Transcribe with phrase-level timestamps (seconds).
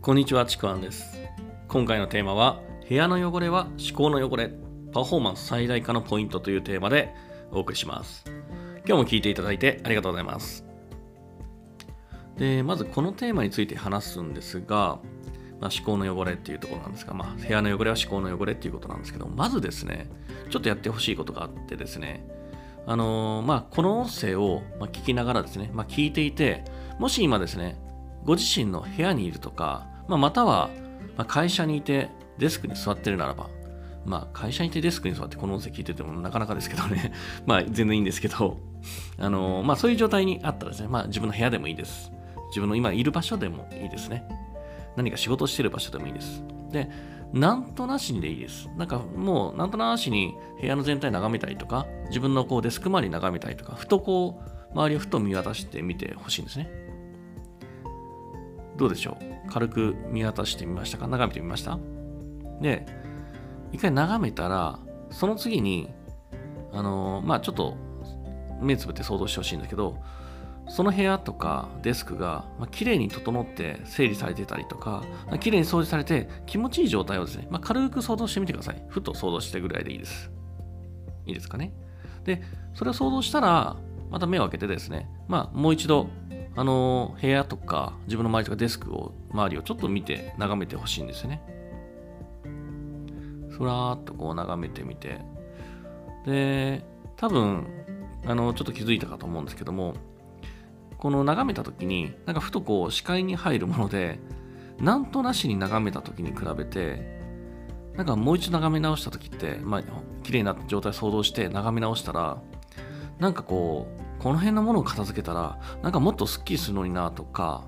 [0.00, 1.20] こんにちは、ちくわんです。
[1.66, 4.48] 今回のテーマは、部屋の汚れは思考の汚れ、
[4.92, 7.12] パフォーマンス最大化のポイントというテーマで
[7.50, 8.24] お送りします。
[8.86, 10.64] 今日も聞いていただいてありがとうございます。
[12.36, 15.00] で、まずこのテーマについて話すんですが、
[15.60, 20.08] まあ、思考の汚れっていうところなんですが、まあ、部屋の汚れは思考の汚れっていうことなんですけど、まずですね、
[20.48, 22.24] ちょっとやってほしいことがあってですね、
[22.86, 26.62] あのーまあ、この音声を聞きながらですね、まあ、聞いていて、
[27.00, 27.80] もし今ですね、
[28.24, 30.70] ご自身の部屋にいるとか、まあ、または
[31.26, 33.48] 会社にいてデスクに座ってるならば、
[34.04, 37.12] まあ、会社にいてデスクに座ってこの音声聞いててもなかなかですけどね、
[37.46, 38.58] まあ、全然いいんですけど、
[39.18, 42.12] あのまあ、そういう状態にあったらですね、まあ、自分の部屋でもいいです。
[42.48, 44.26] 自分の今いる場所でもいいですね。
[44.96, 46.42] 何か仕事してる場所でもいいです。
[46.70, 46.88] で、
[47.32, 48.70] なんとなしにでいいです。
[48.76, 56.87] なんかもう、なんとなしに部屋の全体眺めたりとか、自分のこうデスク周り眺めたりとか、ふとこう、周りをふと見渡してみてほしいんですね。
[58.78, 59.50] どうでしょう？
[59.50, 61.06] 軽く見渡してみましたか？
[61.08, 61.78] 眺めてみました？
[62.62, 62.86] で、
[63.72, 64.78] 一回眺めたら、
[65.10, 65.90] その次に、
[66.72, 67.76] あのーまあちょっと
[68.60, 69.98] 目つぶって想像してほしいんだけど、
[70.68, 78.84] その部屋とかデスクが、まあ、綺麗に整って整理されてたりとか、まあ綺麗に掃除されて気持ちいい状態をですね、まあ、軽く想像してみてください。
[78.88, 80.30] ふと想像してぐらいでいいです。
[81.26, 81.72] いいですかね？
[82.24, 82.42] で、
[82.74, 83.76] それを想像したら、
[84.10, 86.08] また目を開けてですね、まあもう一度、
[86.58, 91.40] あの部屋とか自分の周りとかデスクを周りをちょっと見て眺めてほしいんですよね。
[93.48, 95.20] ふらーっとこう眺めてみて、
[96.26, 97.64] で、多分、
[98.26, 99.94] あの、ちょっと気づいたかと思うんですけども、
[100.98, 104.18] この眺めた時に、なんかふとこう視界に入るもので、
[104.80, 107.20] なんとなしに眺めた時に比べて、
[107.94, 109.82] なんかもう一度眺め直した時って、まあ、
[110.24, 112.42] 綺麗な状態想像して眺め直したら、
[113.20, 117.64] なんかこう、この辺のものを片付けたら、なんかもっとスッキリするのになとか、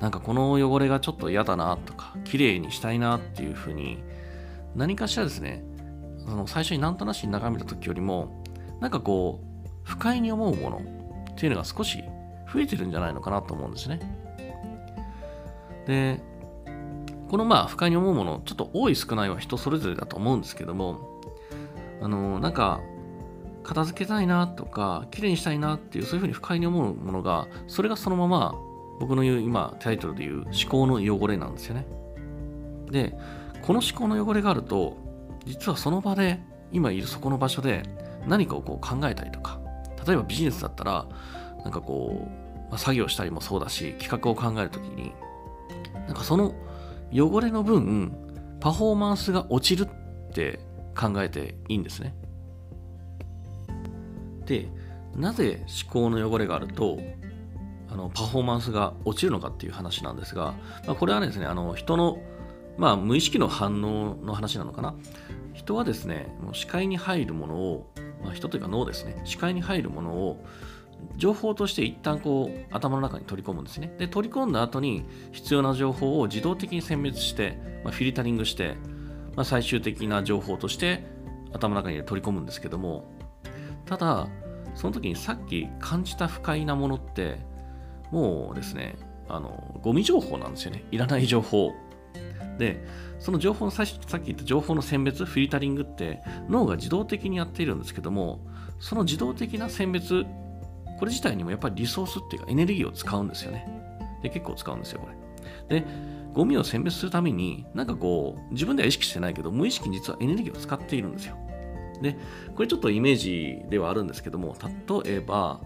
[0.00, 4.02] なんかこの汚れがちょっと嫌だなとか、綺麗にしたいなっていうふうに、
[4.74, 5.64] 何かしらですね、
[6.26, 8.42] あの最初になんとなしに眺めた時よりも、
[8.80, 10.80] なんかこう、不快に思うもの
[11.32, 12.02] っていうのが少し
[12.52, 14.00] 増えてるんじゃないのかなと思うんですね。
[15.86, 16.20] で、
[17.28, 21.20] このまあ不快に思うもの、ちょっと多い少ないは人それぞれだと思うんですけども、
[22.00, 22.80] あの、なんか、
[23.62, 28.54] 片付けたいなとか、綺麗にしたいなっていう、そういうふうに不快に思うものが、それがそのまま、
[29.00, 31.86] 僕の言う今、タイトルで言う思考の汚れなんですよね。
[32.90, 33.16] で、
[33.62, 34.96] この思考の汚れがあると、
[35.46, 36.40] 実はその場で、
[36.72, 37.82] 今いるそこの場所で
[38.26, 39.60] 何かをこう考えたりとか、
[40.06, 41.06] 例えばビジネスだったら、
[41.64, 45.12] なんかこう、まあ、作業したりもそうだし、企画を考えるときに、
[46.06, 46.54] なんかその
[47.12, 48.12] 汚れの分、
[48.60, 50.60] パフォーマンスが落ちるって
[50.98, 52.14] 考えていいんですね。
[54.44, 54.68] で、
[55.16, 56.98] なぜ思考の汚れがあると、
[57.90, 60.54] あのパフォーマンスが落ちるのかっていう話なんですが、
[60.86, 62.18] まあ、これはですね、あの人の、
[62.78, 64.94] まあ、無意識の反応の話なのかな。
[65.52, 67.92] 人はですね、視界に入るものを、
[68.24, 70.44] まあ、人というか脳ですね、視界に入るものを
[71.16, 73.94] 情報として一旦こう頭の中に取り込むんですね。
[73.98, 78.76] で、取り込んだ後に必要な情報を自動的に選別して、まあ、フィルタリングして、
[79.36, 81.04] まあ、最終的な情報として
[81.52, 83.04] 頭の中に取り込むんですけども、
[83.92, 84.28] ただ、
[84.74, 87.40] その時にさっき感じた不快なものって、
[88.10, 88.96] もうですね、
[89.28, 90.82] あの、ゴミ情報なんですよね。
[90.90, 91.72] いらない情報。
[92.56, 92.82] で、
[93.18, 98.40] その情報のささっき言った情報の選別、フィルタリングって脳が自動的にやっているんですけども、
[98.78, 100.24] その自動的な選別、
[100.98, 103.68] これ自体にもやっぱりリソースっていうかエネルギーを使うんですよね。
[104.22, 105.08] で、結構使うんですよ、こ
[105.68, 105.80] れ。
[105.80, 105.86] で、
[106.32, 111.36] ゴミを選別するために、なんかこう、自分では意識してないけど、無意識に実はエネルギーを使っているんですよ。
[112.02, 112.16] で、
[112.54, 114.54] これちょっとイメージではあるんですけども、
[115.04, 115.60] 例えば、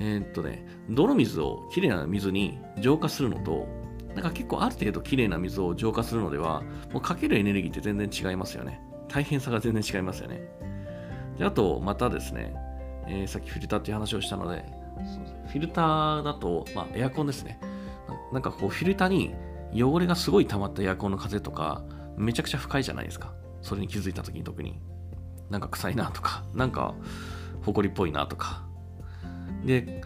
[0.00, 3.66] えーっとね、泥水をきれいな水に浄化するのと、
[4.14, 6.62] なんか結構ある程度きれいな水を浄化するのでは、
[6.92, 8.80] もうかけるエネルギーって全然違いますよね。
[9.08, 10.42] 大変さが全然違いますよね。
[11.38, 12.54] であと、またですね、
[13.06, 14.64] えーさっきフィルターっていう話をしたので、
[15.48, 17.60] フィルターだと、まあ、エアコンですね。
[18.32, 19.34] なんかこう、フィルターに
[19.72, 21.82] 汚れがすごい溜まったエアコンの風とか、
[22.16, 23.32] めちゃくちゃ不快じゃないですか。
[23.62, 24.78] それに気づいた時に特に。
[25.50, 26.94] なんか臭いなとか、なんか、
[27.62, 28.62] 埃っぽいなとか。
[29.64, 30.02] で、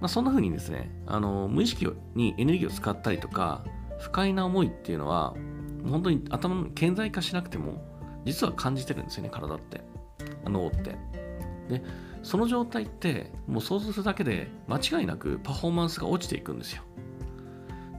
[0.00, 3.64] まあ、そんな風にですね、あの、無意識にエネルギーを使ったりとか、
[4.00, 5.34] 不快な思いっていうのは、
[5.88, 7.82] 本当に頭の顕在化しなくても、
[8.24, 9.82] 実は感じてるんですよね、体って。
[10.44, 10.96] 脳って。
[11.68, 11.82] で、
[12.22, 16.82] その状態って、もう想像するだけで、間違いなくパフォーマンスが落ちていくんですよ。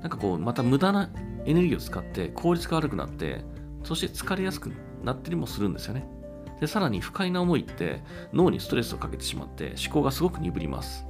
[0.00, 1.10] なんかこう、また無駄な
[1.44, 3.44] エネルギーを使って、効率が悪くなって、
[3.84, 6.06] そして疲れやすくなったりもするんですよね。
[6.62, 11.04] で、さらに不快な思いって脳にストレスをかけてしまって思考がすごく鈍ります。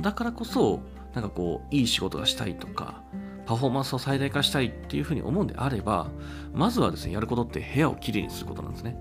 [0.00, 0.80] だからこそ、
[1.14, 3.04] なんかこう、いい仕事がしたいとか、
[3.46, 6.08] パフォーマンスを最大化したいっていうふうに思うんであれば、
[6.52, 8.96] まずはですね、やることって部屋をきれいにすることなんですね。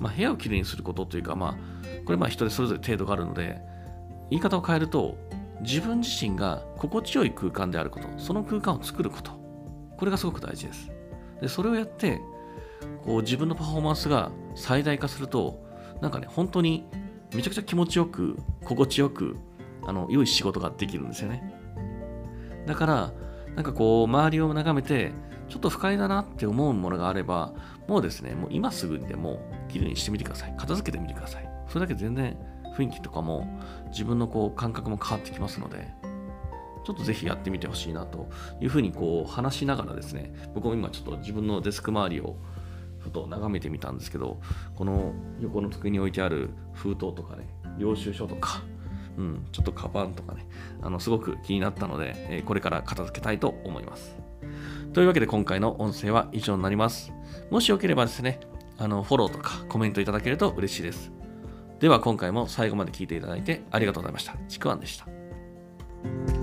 [0.00, 1.54] まあ、部屋をきれいにすることというか、まあ、
[2.04, 3.60] これまあ人でそれぞれ程度があるので、
[4.30, 5.16] 言い方を変えると、
[5.60, 9.30] 自分自身が心地よい空間であること、その空間を作ること、
[9.96, 10.90] これがすごく大事です。
[11.40, 12.20] で、それをやって、
[13.04, 15.64] こう自分のパフォーマンスが最大化すると、
[16.00, 16.86] なんかね、本当に
[17.34, 19.36] めちゃくちゃ気持ちよく、心地よく、
[19.86, 21.54] あの、良い仕事ができるんですよね。
[22.66, 23.12] だから、
[23.54, 25.12] なんかこう、周りを眺めて、
[25.48, 27.52] ちょっと不快だなって思うものがあれば、
[27.86, 30.54] もうですね、もう今すぐにでもきれいにしてみてください。
[30.56, 31.48] 片付けてみてください。
[31.68, 32.36] それだけ全然
[32.76, 33.46] 雰囲気とかも
[33.90, 35.88] 自分のこう感覚も変わってきますので、
[36.84, 38.28] ちょっとぜひやってみてほしいなと
[38.60, 42.36] いうふうにこう話しながらですね、僕も今ちょっと自分のデスク周りを
[43.06, 44.40] ふと眺めてみたんですけど、
[44.74, 47.48] この横の机に置いてある封筒とかね、
[47.78, 48.62] 領収書とか、
[49.16, 50.46] うん、ちょっとカバンとかね、
[50.82, 54.16] あのすごく気になったので、えこれから片付けたいと思います。
[54.92, 57.12] というわけで今回の音声は以上になります。
[57.50, 58.40] もしよければですね、
[58.78, 61.12] あのフォローとかコメントいただけると嬉しいです。
[61.80, 64.34] では今回も最後まで聞いていただいてありがとうございました。
[64.48, 66.35] ちくわんでした。